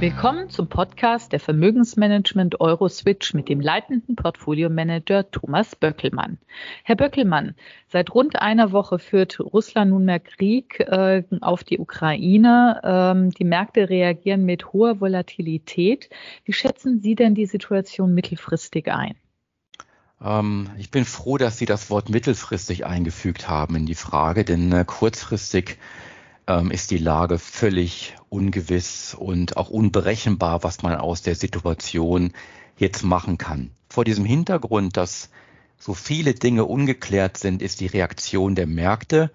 Willkommen 0.00 0.48
zum 0.48 0.66
Podcast 0.66 1.30
der 1.32 1.40
Vermögensmanagement 1.40 2.58
Euroswitch 2.58 3.34
mit 3.34 3.50
dem 3.50 3.60
leitenden 3.60 4.16
Portfoliomanager 4.16 5.30
Thomas 5.30 5.76
Böckelmann. 5.76 6.38
Herr 6.84 6.96
Böckelmann, 6.96 7.54
seit 7.86 8.14
rund 8.14 8.40
einer 8.40 8.72
Woche 8.72 8.98
führt 8.98 9.38
Russland 9.38 9.90
nunmehr 9.90 10.18
Krieg 10.18 10.80
äh, 10.80 11.22
auf 11.42 11.64
die 11.64 11.78
Ukraine. 11.78 12.80
Ähm, 12.82 13.30
die 13.32 13.44
Märkte 13.44 13.90
reagieren 13.90 14.46
mit 14.46 14.72
hoher 14.72 15.02
Volatilität. 15.02 16.08
Wie 16.46 16.54
schätzen 16.54 17.00
Sie 17.02 17.14
denn 17.14 17.34
die 17.34 17.44
Situation 17.44 18.14
mittelfristig 18.14 18.90
ein? 18.90 19.16
Ähm, 20.24 20.70
ich 20.78 20.90
bin 20.90 21.04
froh, 21.04 21.36
dass 21.36 21.58
Sie 21.58 21.66
das 21.66 21.90
Wort 21.90 22.08
mittelfristig 22.08 22.86
eingefügt 22.86 23.50
haben 23.50 23.76
in 23.76 23.84
die 23.84 23.94
Frage, 23.94 24.46
denn 24.46 24.72
äh, 24.72 24.86
kurzfristig 24.86 25.76
ähm, 26.46 26.70
ist 26.70 26.90
die 26.90 26.98
Lage 26.98 27.38
völlig 27.38 28.16
ungewiss 28.28 29.14
und 29.14 29.56
auch 29.56 29.70
unberechenbar, 29.70 30.62
was 30.62 30.82
man 30.82 30.94
aus 30.96 31.22
der 31.22 31.34
Situation 31.34 32.32
jetzt 32.76 33.02
machen 33.02 33.38
kann. 33.38 33.70
Vor 33.88 34.04
diesem 34.04 34.24
Hintergrund, 34.24 34.96
dass 34.96 35.30
so 35.78 35.94
viele 35.94 36.34
Dinge 36.34 36.64
ungeklärt 36.64 37.36
sind, 37.36 37.62
ist 37.62 37.80
die 37.80 37.86
Reaktion 37.86 38.54
der 38.54 38.66
Märkte 38.66 39.30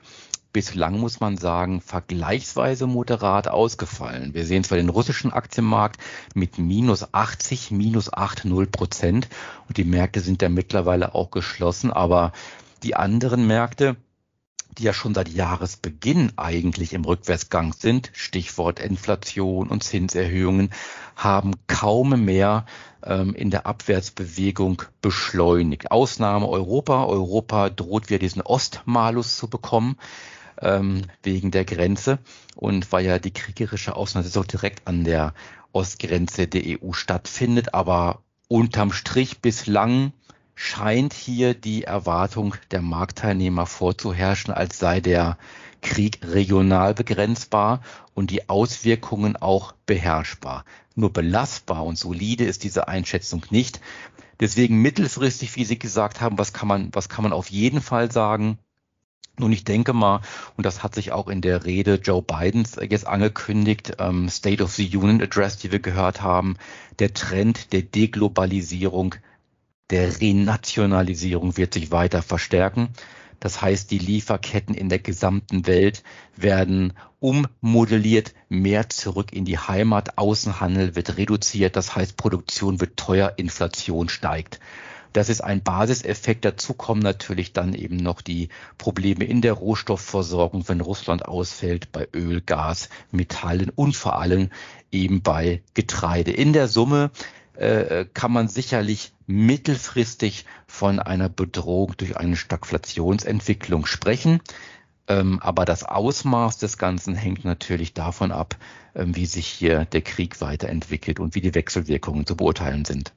bislang, 0.55 1.00
muss 1.00 1.20
man 1.20 1.36
sagen, 1.36 1.81
vergleichsweise 1.81 2.88
moderat 2.88 3.50
ausgefallen. 3.50 4.34
Wir 4.34 4.45
sehen 4.45 4.64
zwar 4.64 4.78
den 4.78 4.88
russischen 4.88 5.34
Aktienmarkt 5.34 6.00
mit 6.34 6.58
minus 6.58 7.14
80, 7.14 7.72
minus 7.72 8.14
80 8.14 8.72
Prozent 8.72 9.28
und 9.67 9.76
die 9.76 9.84
Märkte 9.84 10.22
sind 10.22 10.42
ja 10.42 10.48
mittlerweile 10.48 11.14
auch 11.14 11.30
geschlossen, 11.30 11.92
aber 11.92 12.31
die 12.84 12.95
anderen 12.95 13.45
Märkte, 13.48 13.98
die 14.78 14.84
ja 14.84 14.94
schon 14.94 15.14
seit 15.14 15.30
Jahresbeginn 15.30 16.34
eigentlich 16.38 16.94
im 16.94 17.06
Rückwärtsgang 17.06 17.73
sind, 17.73 18.12
Stichwort 18.14 18.80
Inflation 18.80 19.70
und 19.70 19.84
Zinserhöhungen, 19.84 20.72
haben 21.16 21.54
kaum 21.67 22.26
mehr 22.26 22.66
ähm, 23.04 23.34
in 23.34 23.52
der 23.52 23.66
Abwärtsbewegung 23.66 24.82
beschleunigt. 25.02 25.92
Ausnahme 25.92 26.48
Europa. 26.48 27.06
Europa 27.06 27.70
droht 27.70 28.09
wieder 28.09 28.20
diesen 28.20 28.42
Ostmalus 28.42 29.38
zu 29.38 29.50
bekommen 29.50 29.98
ähm, 30.62 31.04
wegen 31.23 31.52
der 31.52 31.66
Grenze 31.66 32.20
und 32.56 32.92
weil 32.92 33.06
ja 33.06 33.20
die 33.20 33.32
kriegerische 33.32 33.95
Auseinandersetzung 33.95 34.48
direkt 34.48 34.88
an 34.88 35.04
der 35.04 35.34
Ostgrenze 35.72 36.48
der 36.48 36.82
EU 36.82 36.94
stattfindet, 36.94 37.73
aber 37.73 38.22
unterm 38.48 38.92
Strich 38.92 39.39
bislang 39.42 40.14
scheint 40.56 41.14
hier 41.14 41.53
die 41.53 41.84
Erwartung 41.84 42.56
der 42.72 42.81
Marktteilnehmer 42.81 43.66
vorzuherrschen, 43.66 44.53
als 44.53 44.80
sei 44.80 45.02
der 45.02 45.38
Krieg 45.81 46.20
regional 46.23 46.94
begrenzbar 46.94 47.81
und 48.14 48.31
die 48.31 48.50
Auswirkungen 48.50 49.36
auch 49.36 49.73
beherrschbar. 49.86 50.66
Nur 50.95 51.11
belastbar 51.11 51.86
und 51.86 51.98
solide 51.98 52.45
ist 52.45 52.64
diese 52.64 52.88
Einschätzung 52.88 53.44
nicht. 53.50 53.81
Deswegen 54.39 54.81
mittelfristig, 54.81 55.56
wie 55.56 55.66
Sie 55.66 55.78
gesagt 55.78 56.22
haben, 56.22 56.38
was 56.38 56.53
kann 56.53 56.67
man, 56.67 56.89
was 56.94 57.09
kann 57.09 57.23
man 57.23 57.33
auf 57.33 57.52
jeden 57.52 57.81
Fall 57.81 58.11
sagen? 58.11 58.58
Nun, 59.38 59.52
ich 59.52 59.66
denke 59.66 59.92
mal, 59.92 60.22
und 60.56 60.66
das 60.66 60.81
hat 60.81 60.95
sich 60.95 61.11
auch 61.11 61.28
in 61.28 61.42
der 61.42 61.66
Rede 61.66 61.95
Joe 61.95 62.22
Bidens 62.22 62.78
jetzt 62.89 63.06
angekündigt, 63.06 63.98
ähm, 64.00 64.30
State 64.30 64.64
of 64.64 64.72
the 64.72 64.95
Union 64.95 65.22
Address, 65.22 65.58
die 65.58 65.73
wir 65.73 65.80
gehört 65.80 66.22
haben, 66.22 66.56
der 67.00 67.14
Trend 67.14 67.73
der 67.73 67.81
Deglobalisierung 67.81 69.16
der 69.89 70.19
Renationalisierung 70.19 71.58
wird 71.58 71.73
sich 71.73 71.91
weiter 71.91 72.22
verstärken. 72.22 72.89
Das 73.39 73.61
heißt, 73.61 73.92
die 73.92 74.00
Lieferketten 74.00 74.73
in 74.73 74.89
der 74.89 75.00
gesamten 75.00 75.67
Welt 75.67 76.03
werden 76.36 76.94
ummodelliert, 77.19 78.33
mehr 78.50 78.89
zurück 78.89 79.33
in 79.33 79.45
die 79.45 79.60
Heimat. 79.60 80.17
Außenhandel 80.17 80.95
wird 80.95 81.17
reduziert. 81.17 81.76
Das 81.76 81.95
heißt, 81.95 82.17
Produktion 82.17 82.82
wird 82.82 82.98
teuer, 82.98 83.33
Inflation 83.37 84.10
steigt. 84.10 84.60
Das 85.14 85.30
ist 85.30 85.42
ein 85.42 85.64
Basiseffekt. 85.64 86.43
Dazu 86.43 86.73
kommen 86.73 87.02
natürlich 87.02 87.54
dann 87.54 87.73
eben 87.73 87.98
noch 87.98 88.21
die 88.21 88.49
Probleme 88.77 89.23
in 89.23 89.42
der 89.42 89.54
Rohstoffversorgung, 89.54 90.67
wenn 90.67 90.81
Russland 90.81 91.26
ausfällt, 91.26 91.92
bei 91.92 92.08
Öl, 92.14 92.42
Gas, 92.42 92.89
Metallen 93.11 93.70
und 93.70 93.95
vor 93.95 94.20
allem 94.20 94.49
eben 94.92 95.21
bei 95.21 95.61
Getreide. 95.73 96.31
In 96.31 96.52
der 96.52 96.67
Summe 96.67 97.11
äh, 97.58 98.05
kann 98.14 98.32
man 98.32 98.48
sicherlich 98.48 99.14
mittelfristig 99.27 100.45
von 100.67 100.99
einer 100.99 101.30
Bedrohung 101.30 101.93
durch 101.98 102.17
eine 102.17 102.36
Stagflationsentwicklung 102.36 103.86
sprechen. 103.86 104.42
Ähm, 105.08 105.39
aber 105.42 105.66
das 105.66 105.83
Ausmaß 105.83 106.58
des 106.58 106.77
Ganzen 106.77 107.16
hängt 107.16 107.45
natürlich 107.45 107.93
davon 107.93 108.32
ab, 108.32 108.55
ähm, 108.95 109.16
wie 109.16 109.26
sich 109.26 109.48
hier 109.48 109.86
der 109.86 110.02
Krieg 110.02 110.42
weiterentwickelt 110.42 111.20
und 111.20 111.36
wie 111.36 111.42
die 111.42 111.54
Wechselwirkungen 111.54 112.26
zu 112.26 112.36
beurteilen 112.36 112.86
sind. 112.86 113.14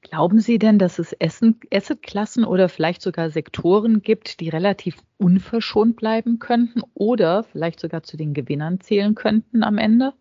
Glauben 0.00 0.40
Sie 0.40 0.58
denn, 0.58 0.78
dass 0.78 0.98
es 0.98 1.14
Assetklassen 1.20 2.44
oder 2.44 2.68
vielleicht 2.68 3.02
sogar 3.02 3.30
Sektoren 3.30 4.00
gibt, 4.00 4.40
die 4.40 4.48
relativ 4.48 4.96
unverschont 5.18 5.96
bleiben 5.96 6.38
könnten 6.38 6.82
oder 6.94 7.42
vielleicht 7.42 7.78
sogar 7.80 8.02
zu 8.02 8.16
den 8.16 8.32
Gewinnern 8.32 8.80
zählen 8.80 9.14
könnten 9.14 9.62
am 9.62 9.76
Ende? 9.76 10.14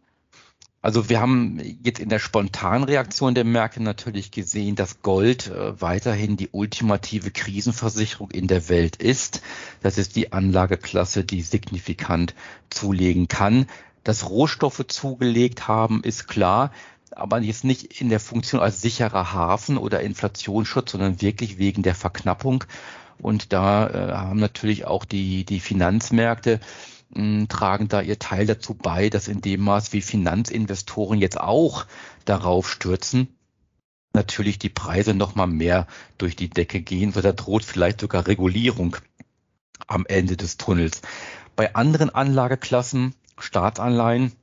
Also 0.82 1.10
wir 1.10 1.20
haben 1.20 1.60
jetzt 1.84 2.00
in 2.00 2.10
der 2.10 2.20
spontanen 2.20 2.84
Reaktion 2.84 3.34
der 3.34 3.44
Märkte 3.44 3.82
natürlich 3.82 4.32
gesehen, 4.32 4.76
dass 4.76 5.02
Gold 5.02 5.48
äh, 5.48 5.82
weiterhin 5.82 6.38
die 6.38 6.50
ultimative 6.52 7.32
Krisenversicherung 7.32 8.32
in 8.32 8.48
der 8.48 8.70
Welt 8.70 8.96
ist. 8.96 9.42
Das 9.82 9.98
ist 9.98 10.16
die 10.16 10.32
Anlageklasse, 10.32 11.24
die 11.24 11.42
signifikant 11.42 12.36
zulegen 12.70 13.28
kann. 13.28 13.66
Dass 14.04 14.30
Rohstoffe 14.30 14.86
zugelegt 14.88 15.68
haben, 15.68 16.04
ist 16.04 16.28
klar, 16.28 16.72
aber 17.12 17.40
jetzt 17.40 17.64
nicht 17.64 18.00
in 18.00 18.10
der 18.10 18.20
Funktion 18.20 18.62
als 18.62 18.82
sicherer 18.82 19.34
Hafen 19.34 19.78
oder 19.78 20.02
Inflationsschutz, 20.02 20.92
sondern 20.92 21.22
wirklich 21.22 21.58
wegen 21.58 21.82
der 21.82 21.96
Verknappung. 21.96 22.64
Und 23.20 23.52
da 23.52 23.90
äh, 23.90 24.14
haben 24.14 24.40
natürlich 24.40 24.86
auch 24.86 25.04
die, 25.04 25.44
die 25.44 25.60
Finanzmärkte 25.60 26.60
tragen 27.48 27.88
da 27.88 28.02
ihr 28.02 28.20
Teil 28.20 28.46
dazu 28.46 28.74
bei, 28.74 29.10
dass 29.10 29.28
in 29.28 29.42
dem 29.42 29.62
Maß, 29.62 29.94
wie 29.94 30.02
Finanzinvestoren 30.02 31.20
jetzt 31.20 31.40
auch 31.40 31.86
darauf 32.26 32.70
stürzen, 32.70 33.28
natürlich 34.14 34.60
die 34.60 34.70
Preise 34.70 35.14
noch 35.14 35.36
mal 35.36 35.48
mehr 35.48 35.88
durch 36.18 36.36
die 36.36 36.50
Decke 36.50 36.82
gehen, 36.82 37.16
weil 37.16 37.22
da 37.22 37.32
droht 37.32 37.64
vielleicht 37.64 38.02
sogar 38.02 38.28
Regulierung 38.28 38.98
am 39.88 40.06
Ende 40.08 40.36
des 40.36 40.58
Tunnels. 40.58 41.02
Bei 41.56 41.76
anderen 41.76 42.10
Anlageklassen, 42.10 43.16
Staatsanleihen, 43.40 44.34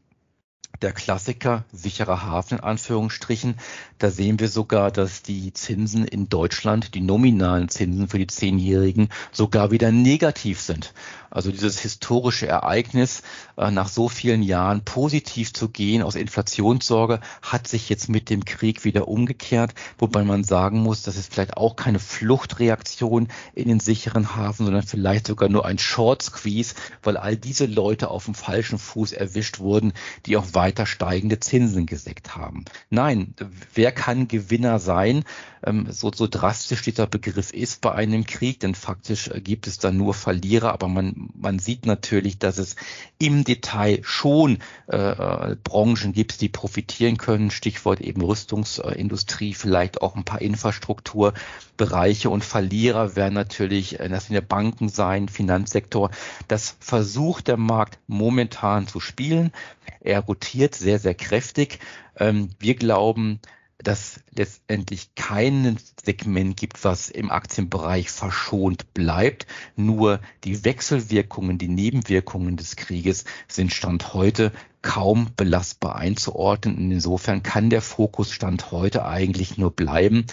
der 0.82 0.92
Klassiker, 0.92 1.64
sicherer 1.72 2.24
Hafen 2.24 2.58
in 2.58 2.64
Anführungsstrichen. 2.64 3.56
Da 3.98 4.10
sehen 4.10 4.40
wir 4.40 4.48
sogar, 4.48 4.90
dass 4.90 5.22
die 5.22 5.52
Zinsen 5.52 6.04
in 6.04 6.28
Deutschland, 6.28 6.94
die 6.94 7.00
nominalen 7.00 7.68
Zinsen 7.68 8.08
für 8.08 8.18
die 8.18 8.26
Zehnjährigen, 8.26 9.08
sogar 9.32 9.70
wieder 9.70 9.92
negativ 9.92 10.60
sind. 10.60 10.92
Also 11.30 11.50
dieses 11.50 11.80
historische 11.80 12.46
Ereignis, 12.46 13.22
äh, 13.56 13.70
nach 13.70 13.88
so 13.88 14.08
vielen 14.08 14.42
Jahren 14.42 14.84
positiv 14.84 15.52
zu 15.52 15.68
gehen 15.68 16.02
aus 16.02 16.14
Inflationssorge, 16.14 17.20
hat 17.42 17.66
sich 17.66 17.88
jetzt 17.88 18.08
mit 18.08 18.30
dem 18.30 18.44
Krieg 18.44 18.84
wieder 18.84 19.08
umgekehrt, 19.08 19.74
wobei 19.98 20.22
man 20.22 20.44
sagen 20.44 20.78
muss, 20.78 21.02
das 21.02 21.16
ist 21.16 21.32
vielleicht 21.32 21.56
auch 21.56 21.74
keine 21.74 21.98
Fluchtreaktion 21.98 23.28
in 23.54 23.68
den 23.68 23.80
sicheren 23.80 24.36
Hafen, 24.36 24.66
sondern 24.66 24.84
vielleicht 24.84 25.26
sogar 25.26 25.48
nur 25.48 25.66
ein 25.66 25.78
Short 25.78 26.22
Squeeze, 26.22 26.74
weil 27.02 27.16
all 27.16 27.36
diese 27.36 27.66
Leute 27.66 28.10
auf 28.10 28.26
dem 28.26 28.34
falschen 28.34 28.78
Fuß 28.78 29.12
erwischt 29.12 29.58
wurden, 29.58 29.92
die 30.26 30.36
auch 30.36 30.54
weiter 30.54 30.63
steigende 30.86 31.40
Zinsen 31.40 31.86
geseckt 31.86 32.36
haben. 32.36 32.64
Nein, 32.90 33.34
wer 33.74 33.92
kann 33.92 34.28
Gewinner 34.28 34.78
sein? 34.78 35.24
Ähm, 35.64 35.86
so, 35.90 36.12
so 36.12 36.26
drastisch 36.26 36.82
dieser 36.82 37.06
Begriff 37.06 37.52
ist 37.52 37.80
bei 37.80 37.92
einem 37.92 38.26
Krieg, 38.26 38.60
denn 38.60 38.74
faktisch 38.74 39.28
äh, 39.28 39.40
gibt 39.40 39.66
es 39.66 39.78
da 39.78 39.90
nur 39.90 40.14
Verlierer, 40.14 40.72
aber 40.72 40.88
man, 40.88 41.30
man 41.34 41.58
sieht 41.58 41.86
natürlich, 41.86 42.38
dass 42.38 42.58
es 42.58 42.76
im 43.18 43.44
Detail 43.44 44.00
schon 44.02 44.58
äh, 44.88 44.96
äh, 44.96 45.56
Branchen 45.62 46.12
gibt, 46.12 46.40
die 46.40 46.48
profitieren 46.48 47.16
können. 47.16 47.50
Stichwort 47.50 48.00
eben 48.00 48.22
Rüstungsindustrie, 48.22 49.54
vielleicht 49.54 50.02
auch 50.02 50.16
ein 50.16 50.24
paar 50.24 50.42
Infrastrukturbereiche 50.42 52.30
und 52.30 52.44
Verlierer 52.44 53.16
werden 53.16 53.34
natürlich, 53.34 54.00
äh, 54.00 54.08
das 54.08 54.26
sind 54.26 54.34
ja 54.34 54.42
Banken 54.42 54.88
sein, 54.88 55.28
Finanzsektor. 55.28 56.10
Das 56.48 56.76
versucht 56.80 57.48
der 57.48 57.56
Markt 57.56 57.98
momentan 58.06 58.86
zu 58.86 59.00
spielen. 59.00 59.52
Er 60.00 60.20
rotiert 60.20 60.53
sehr, 60.54 60.98
sehr 60.98 61.14
kräftig. 61.14 61.78
Ähm, 62.16 62.50
wir 62.58 62.74
glauben, 62.74 63.40
dass 63.78 64.20
letztendlich 64.30 65.14
kein 65.14 65.76
Segment 66.02 66.56
gibt, 66.56 66.84
was 66.84 67.10
im 67.10 67.30
Aktienbereich 67.30 68.10
verschont 68.10 68.94
bleibt. 68.94 69.46
Nur 69.76 70.20
die 70.44 70.64
Wechselwirkungen, 70.64 71.58
die 71.58 71.68
Nebenwirkungen 71.68 72.56
des 72.56 72.76
Krieges 72.76 73.24
sind 73.48 73.72
Stand 73.72 74.14
heute 74.14 74.52
kaum 74.82 75.30
belastbar 75.36 75.96
einzuordnen. 75.96 76.90
Insofern 76.90 77.42
kann 77.42 77.70
der 77.70 77.82
Fokus 77.82 78.32
Stand 78.32 78.70
heute 78.70 79.04
eigentlich 79.04 79.58
nur 79.58 79.70
bleiben, 79.70 80.26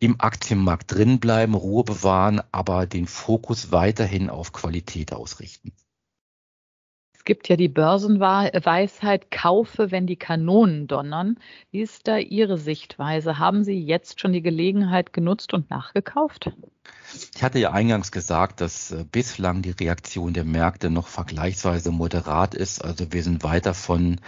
im 0.00 0.20
Aktienmarkt 0.20 0.92
drin 0.92 1.20
bleiben, 1.20 1.54
Ruhe 1.54 1.84
bewahren, 1.84 2.42
aber 2.52 2.86
den 2.86 3.06
Fokus 3.06 3.72
weiterhin 3.72 4.28
auf 4.28 4.52
Qualität 4.52 5.12
ausrichten. 5.12 5.72
Es 7.24 7.26
gibt 7.26 7.48
ja 7.48 7.56
die 7.56 7.70
Börsenweisheit, 7.70 9.30
kaufe, 9.30 9.90
wenn 9.90 10.06
die 10.06 10.16
Kanonen 10.16 10.86
donnern. 10.86 11.38
Wie 11.70 11.80
ist 11.80 12.06
da 12.06 12.18
Ihre 12.18 12.58
Sichtweise? 12.58 13.38
Haben 13.38 13.64
Sie 13.64 13.82
jetzt 13.82 14.20
schon 14.20 14.34
die 14.34 14.42
Gelegenheit 14.42 15.14
genutzt 15.14 15.54
und 15.54 15.70
nachgekauft? 15.70 16.52
Ich 17.34 17.42
hatte 17.42 17.58
ja 17.58 17.72
eingangs 17.72 18.12
gesagt, 18.12 18.60
dass 18.60 18.90
äh, 18.90 19.06
bislang 19.10 19.62
die 19.62 19.70
Reaktion 19.70 20.34
der 20.34 20.44
Märkte 20.44 20.90
noch 20.90 21.06
vergleichsweise 21.06 21.92
moderat 21.92 22.54
ist. 22.54 22.84
Also 22.84 23.10
wir 23.10 23.22
sind 23.22 23.42
weit 23.42 23.64
davon 23.64 24.20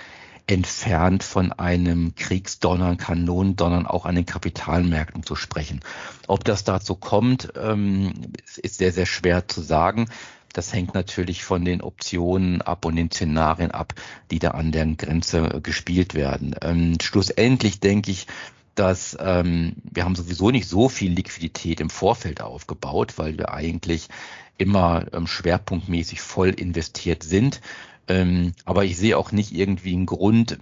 entfernt 0.46 1.22
von 1.22 1.52
einem 1.52 2.14
Kriegsdonnern, 2.14 2.96
Kanonendonnern 2.96 3.87
auch 3.87 4.06
an 4.06 4.14
den 4.14 4.25
Kapitalmärkten 4.25 5.22
zu 5.22 5.34
sprechen. 5.37 5.81
Ob 6.28 6.44
das 6.44 6.64
dazu 6.64 6.94
kommt, 6.94 7.52
ähm, 7.60 8.14
ist 8.62 8.78
sehr, 8.78 8.93
sehr 8.93 9.06
schwer 9.06 9.48
zu 9.48 9.60
sagen. 9.60 10.08
Das 10.56 10.73
hängt 10.73 10.94
natürlich 10.94 11.44
von 11.44 11.67
den 11.67 11.82
Optionen 11.82 12.62
ab 12.62 12.87
und 12.87 12.97
den 12.97 13.11
Szenarien 13.11 13.73
ab, 13.73 13.93
die 14.31 14.38
da 14.38 14.53
an 14.53 14.73
der 14.73 14.87
Grenze 14.87 15.61
gespielt 15.62 16.14
werden. 16.14 16.55
Ähm, 16.62 16.97
schlussendlich 17.03 17.79
denke 17.81 18.11
ich, 18.11 18.26
dass 18.75 19.19
ähm, 19.20 19.75
wir 19.82 20.05
haben 20.05 20.14
sowieso 20.14 20.50
nicht 20.50 20.67
so 20.67 20.88
viel 20.88 21.12
Liquidität 21.12 21.79
im 21.79 21.91
Vorfeld 21.91 22.41
aufgebaut, 22.41 23.19
weil 23.19 23.37
wir 23.37 23.53
eigentlich 23.53 24.08
immer 24.56 25.05
ähm, 25.12 25.26
schwerpunktmäßig 25.26 26.23
voll 26.23 26.49
investiert 26.49 27.23
sind. 27.23 27.61
Ähm, 28.08 28.55
aber 28.64 28.87
ich 28.87 28.97
sehe 28.97 29.19
auch 29.19 29.32
nicht 29.32 29.53
irgendwie 29.53 29.93
einen 29.93 30.06
Grund, 30.06 30.58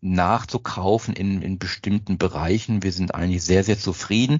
nachzukaufen 0.00 1.14
in, 1.14 1.42
in 1.42 1.58
bestimmten 1.60 2.18
Bereichen. 2.18 2.82
Wir 2.82 2.92
sind 2.92 3.14
eigentlich 3.14 3.44
sehr, 3.44 3.62
sehr 3.62 3.78
zufrieden 3.78 4.38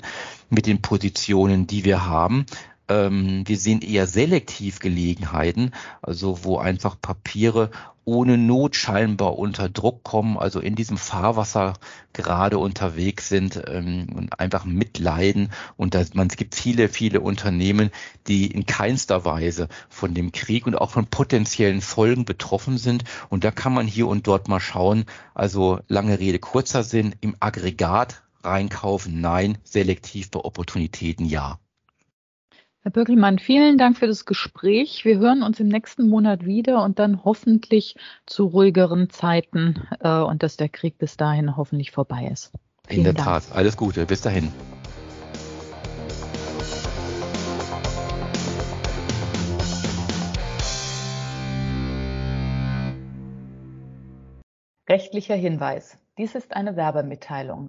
mit 0.51 0.67
den 0.67 0.83
Positionen, 0.83 1.69
die 1.69 1.85
wir 1.85 2.05
haben. 2.07 2.47
Ähm, 2.89 3.43
wir 3.47 3.59
sehen 3.59 3.83
eher 3.83 4.07
selektiv 4.07 4.79
Gelegenheiten, 4.81 5.73
also 6.03 6.45
wo 6.45 6.59
einfach 6.59 7.01
Papiere 7.01 7.71
ohne 8.09 8.39
Not 8.39 8.75
scheinbar 8.75 9.39
unter 9.39 9.69
Druck 9.69 10.03
kommen, 10.03 10.39
also 10.39 10.61
in 10.61 10.75
diesem 10.75 10.97
Fahrwasser 10.97 11.75
gerade 12.15 12.57
unterwegs 12.57 13.29
sind 13.29 13.63
ähm, 13.67 14.07
und 14.17 14.41
einfach 14.41 14.65
mitleiden. 14.65 15.51
Und 15.77 15.95
da, 15.95 16.03
man, 16.15 16.29
es 16.29 16.37
gibt 16.37 16.55
viele, 16.55 16.89
viele 16.89 17.21
Unternehmen, 17.21 17.91
die 18.27 18.47
in 18.47 18.65
keinster 18.65 19.27
Weise 19.27 19.69
von 19.91 20.15
dem 20.15 20.33
Krieg 20.33 20.67
und 20.67 20.75
auch 20.75 20.91
von 20.91 21.05
potenziellen 21.07 21.83
Folgen 21.83 22.25
betroffen 22.25 22.79
sind. 22.79 23.05
Und 23.29 23.45
da 23.45 23.51
kann 23.51 23.75
man 23.75 23.87
hier 23.87 24.09
und 24.09 24.27
dort 24.27 24.49
mal 24.49 24.61
schauen. 24.61 25.05
Also 25.35 25.81
lange 25.87 26.19
Rede, 26.19 26.39
kurzer 26.39 26.85
Sinn, 26.85 27.15
im 27.21 27.37
Aggregat 27.41 28.23
reinkaufen, 28.43 29.21
nein, 29.21 29.59
selektiv 29.65 30.31
bei 30.31 30.41
Opportunitäten 30.41 31.27
ja. 31.27 31.59
Herr 32.89 32.93
Böckelmann, 32.93 33.39
vielen 33.39 33.77
Dank 33.77 33.99
für 33.99 34.07
das 34.07 34.25
Gespräch. 34.25 35.05
Wir 35.05 35.19
hören 35.19 35.43
uns 35.43 35.61
im 35.61 35.69
nächsten 35.69 36.09
Monat 36.09 36.47
wieder 36.47 36.83
und 36.83 36.99
dann 36.99 37.23
hoffentlich 37.23 37.97
zu 38.25 38.47
ruhigeren 38.47 39.11
Zeiten 39.11 39.87
äh, 40.01 40.09
und 40.09 40.43
dass 40.43 40.57
der 40.57 40.71
Krieg 40.71 40.97
bis 40.97 41.19
dahin 41.19 41.59
hoffentlich 41.59 41.91
vorbei 41.91 42.31
ist. 42.33 42.51
Vielen 42.87 43.01
In 43.01 43.05
der 43.05 43.13
Dank. 43.13 43.27
Tat. 43.27 43.55
Alles 43.55 43.77
Gute. 43.77 44.07
Bis 44.07 44.23
dahin. 44.23 44.51
Rechtlicher 54.89 55.35
Hinweis. 55.35 55.99
Dies 56.17 56.35
ist 56.35 56.57
eine 56.57 56.75
Werbemitteilung. 56.77 57.69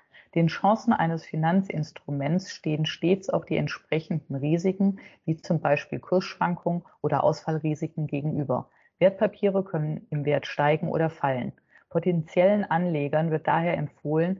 Den 0.33 0.47
Chancen 0.47 0.93
eines 0.93 1.25
Finanzinstruments 1.25 2.53
stehen 2.53 2.85
stets 2.85 3.29
auch 3.29 3.43
die 3.43 3.57
entsprechenden 3.57 4.35
Risiken, 4.35 4.99
wie 5.25 5.35
zum 5.35 5.59
Beispiel 5.59 5.99
Kursschwankungen 5.99 6.83
oder 7.01 7.23
Ausfallrisiken 7.23 8.07
gegenüber. 8.07 8.69
Wertpapiere 8.99 9.63
können 9.63 10.07
im 10.09 10.23
Wert 10.23 10.47
steigen 10.47 10.87
oder 10.87 11.09
fallen. 11.09 11.51
Potenziellen 11.89 12.63
Anlegern 12.63 13.31
wird 13.31 13.47
daher 13.47 13.77
empfohlen, 13.77 14.39